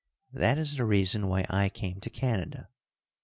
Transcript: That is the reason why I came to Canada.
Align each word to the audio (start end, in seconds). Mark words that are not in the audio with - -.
That 0.33 0.57
is 0.57 0.77
the 0.77 0.85
reason 0.85 1.27
why 1.27 1.45
I 1.47 1.69
came 1.69 1.99
to 2.01 2.09
Canada. 2.09 2.69